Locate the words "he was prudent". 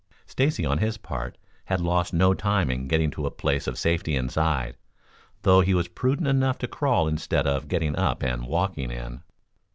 5.61-6.27